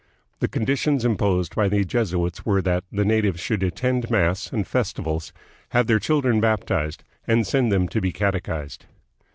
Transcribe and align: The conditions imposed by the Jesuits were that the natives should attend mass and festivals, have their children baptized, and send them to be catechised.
The 0.39 0.47
conditions 0.47 1.05
imposed 1.05 1.55
by 1.55 1.69
the 1.69 1.85
Jesuits 1.85 2.43
were 2.43 2.59
that 2.63 2.83
the 2.91 3.05
natives 3.05 3.39
should 3.39 3.61
attend 3.61 4.09
mass 4.09 4.51
and 4.51 4.65
festivals, 4.65 5.31
have 5.73 5.85
their 5.85 5.99
children 5.99 6.41
baptized, 6.41 7.03
and 7.27 7.45
send 7.45 7.71
them 7.71 7.87
to 7.89 8.01
be 8.01 8.11
catechised. 8.11 8.87